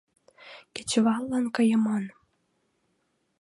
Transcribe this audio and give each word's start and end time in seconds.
Кечываллан 0.73 1.45
кайыман. 1.55 2.05